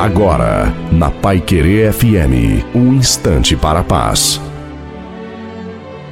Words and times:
Agora, 0.00 0.74
na 0.90 1.10
Pai 1.10 1.42
Querer 1.42 1.92
FM, 1.92 2.64
um 2.74 2.94
instante 2.94 3.54
para 3.54 3.80
a 3.80 3.84
paz. 3.84 4.40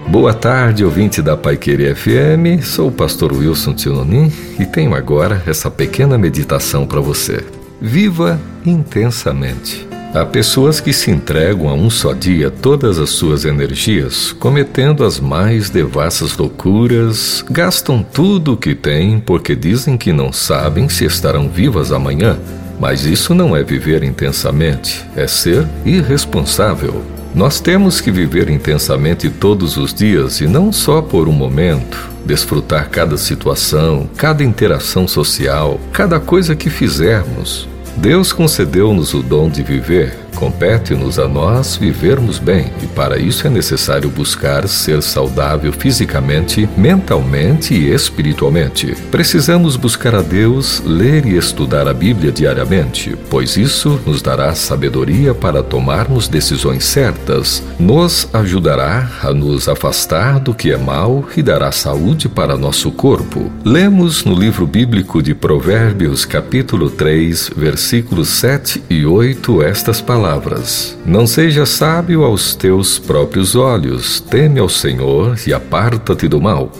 Boa 0.08 0.34
tarde, 0.34 0.84
ouvinte 0.84 1.22
da 1.22 1.38
Pai 1.38 1.56
Querer 1.56 1.96
FM. 1.96 2.62
Sou 2.62 2.88
o 2.88 2.93
pastor 2.93 3.32
Wilson 3.32 3.72
Tinonim 3.72 4.30
e 4.61 4.66
tenho 4.66 4.95
agora 4.95 5.43
essa 5.46 5.70
pequena 5.70 6.18
meditação 6.18 6.86
para 6.86 7.00
você. 7.00 7.43
Viva 7.80 8.38
intensamente. 8.62 9.89
Há 10.12 10.27
pessoas 10.27 10.80
que 10.80 10.93
se 10.93 11.11
entregam 11.11 11.70
a 11.70 11.73
um 11.73 11.89
só 11.89 12.12
dia 12.12 12.50
todas 12.50 12.98
as 12.98 13.09
suas 13.09 13.46
energias, 13.46 14.32
cometendo 14.32 15.02
as 15.02 15.18
mais 15.18 15.70
devassas 15.70 16.36
loucuras, 16.36 17.43
gastam 17.50 18.02
tudo 18.02 18.52
o 18.52 18.57
que 18.59 18.75
têm 18.75 19.18
porque 19.18 19.57
dizem 19.57 19.96
que 19.96 20.12
não 20.12 20.30
sabem 20.30 20.91
se 20.91 21.07
estarão 21.07 21.48
vivas 21.48 21.90
amanhã 21.90 22.39
mas 22.79 23.05
isso 23.05 23.35
não 23.35 23.57
é 23.57 23.63
viver 23.63 24.03
intensamente, 24.03 25.05
é 25.17 25.27
ser 25.27 25.67
irresponsável. 25.85 27.03
Nós 27.35 27.61
temos 27.61 28.01
que 28.01 28.11
viver 28.11 28.49
intensamente 28.49 29.29
todos 29.29 29.77
os 29.77 29.93
dias 29.93 30.41
e 30.41 30.46
não 30.46 30.73
só 30.73 31.03
por 31.03 31.29
um 31.29 31.32
momento. 31.32 32.09
Desfrutar 32.25 32.89
cada 32.91 33.17
situação, 33.17 34.09
cada 34.17 34.42
interação 34.42 35.06
social, 35.06 35.78
cada 35.92 36.19
coisa 36.19 36.56
que 36.56 36.70
fizermos. 36.70 37.69
Deus 37.97 38.33
concedeu-nos 38.33 39.15
o 39.15 39.23
dom 39.23 39.48
de 39.48 39.62
viver 39.62 40.28
Compete-nos 40.38 41.19
a 41.19 41.27
nós 41.27 41.74
vivermos 41.74 42.38
bem 42.38 42.70
e 42.80 42.86
para 42.86 43.19
isso 43.19 43.44
é 43.48 43.50
necessário 43.50 44.08
buscar 44.08 44.69
ser 44.69 45.02
saudável 45.02 45.72
fisicamente, 45.72 46.69
mentalmente 46.77 47.74
e 47.74 47.92
espiritualmente. 47.92 48.94
Precisamos 49.11 49.74
buscar 49.74 50.14
a 50.14 50.22
Deus, 50.22 50.80
ler 50.86 51.27
e 51.27 51.36
estudar 51.36 51.88
a 51.88 51.92
Bíblia 51.92 52.30
diariamente, 52.30 53.19
pois 53.28 53.56
isso 53.56 54.00
nos 54.06 54.22
dará 54.22 54.55
sabedoria 54.55 55.34
para 55.34 55.61
tomarmos 55.61 56.28
decisões 56.28 56.84
certas, 56.84 57.61
nos 57.77 58.28
ajudará 58.33 59.11
a 59.20 59.33
nos 59.33 59.69
afastar 59.69 60.39
do 60.39 60.55
que 60.55 60.70
é 60.70 60.77
mal 60.77 61.28
e 61.36 61.42
dará 61.42 61.73
saúde 61.73 62.28
para 62.28 62.56
nosso 62.56 62.92
corpo. 62.92 63.50
Lemos 63.64 64.23
no 64.25 64.36
livro 64.36 64.69
bíblico 64.69 65.20
de 65.20 65.34
Provérbios, 65.34 66.25
capítulo 66.25 66.89
3, 66.91 67.50
versículos 67.56 68.28
7 68.28 68.84
e 68.89 69.05
8 69.05 69.64
estas 69.64 70.00
palavras 70.00 70.28
palavras: 70.29 70.98
Não 71.07 71.27
seja 71.27 71.65
sábio 71.65 72.23
aos 72.23 72.55
teus 72.55 72.98
próprios 72.98 73.57
olhos, 73.57 74.21
teme 74.21 74.61
ao 74.61 74.69
Senhor 74.69 75.39
e 75.47 75.55
aparta-te 75.55 76.29
do 76.29 76.41
mal. 76.41 76.70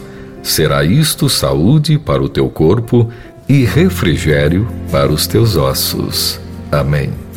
Será 0.43 0.83
isto 0.83 1.27
saúde 1.27 1.97
para 1.97 2.21
o 2.23 2.29
teu 2.29 2.49
corpo 2.49 3.09
e 3.47 3.65
refrigério 3.65 4.67
para 4.91 5.11
os 5.11 5.25
teus 5.25 5.55
ossos. 5.55 6.39
Amém. 6.71 7.28